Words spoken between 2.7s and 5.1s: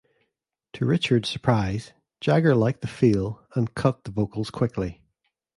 the feel and cut the vocals quickly.